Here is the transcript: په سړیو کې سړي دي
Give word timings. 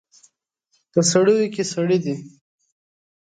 په 0.91 0.99
سړیو 1.11 1.51
کې 1.53 1.63
سړي 1.71 1.97
دي 2.05 2.15